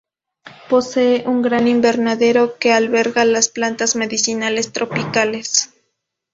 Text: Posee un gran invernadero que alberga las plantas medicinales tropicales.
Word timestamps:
Posee 0.67 1.25
un 1.27 1.43
gran 1.43 1.67
invernadero 1.67 2.57
que 2.57 2.73
alberga 2.73 3.23
las 3.23 3.49
plantas 3.49 3.95
medicinales 3.95 4.71
tropicales. 4.73 5.75